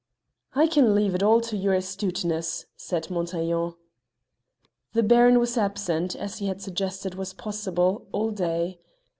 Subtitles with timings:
[0.55, 3.75] "I can leave it all to your astuteness," said Montaiglon.
[4.93, 8.79] The Baron was absent, as he had suggested was possible, all day.